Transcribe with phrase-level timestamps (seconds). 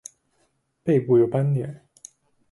[0.83, 1.87] 背部有斑点。